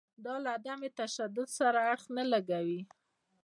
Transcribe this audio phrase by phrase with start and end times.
[0.25, 2.81] دا له عدم تشدد سره اړخ نه لګوي.